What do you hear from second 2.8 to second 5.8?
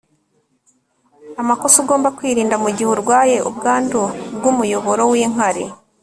urwaye ubwandu bw’umuyoboro w’inkari